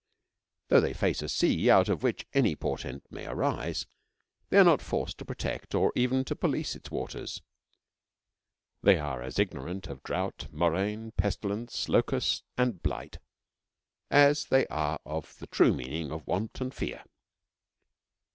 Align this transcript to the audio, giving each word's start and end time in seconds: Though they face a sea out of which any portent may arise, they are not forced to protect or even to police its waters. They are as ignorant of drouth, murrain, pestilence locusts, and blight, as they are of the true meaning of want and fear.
Though 0.69 0.81
they 0.81 0.93
face 0.95 1.21
a 1.21 1.29
sea 1.29 1.69
out 1.69 1.87
of 1.87 2.01
which 2.01 2.25
any 2.33 2.55
portent 2.55 3.05
may 3.11 3.27
arise, 3.27 3.85
they 4.49 4.57
are 4.57 4.63
not 4.63 4.81
forced 4.81 5.19
to 5.19 5.25
protect 5.25 5.75
or 5.75 5.91
even 5.95 6.25
to 6.25 6.35
police 6.35 6.75
its 6.75 6.89
waters. 6.89 7.43
They 8.81 8.97
are 8.97 9.21
as 9.21 9.37
ignorant 9.37 9.85
of 9.85 10.01
drouth, 10.01 10.51
murrain, 10.51 11.11
pestilence 11.11 11.87
locusts, 11.87 12.41
and 12.57 12.81
blight, 12.81 13.19
as 14.09 14.45
they 14.45 14.65
are 14.69 14.99
of 15.05 15.37
the 15.37 15.45
true 15.45 15.71
meaning 15.75 16.11
of 16.11 16.25
want 16.25 16.59
and 16.59 16.73
fear. 16.73 17.03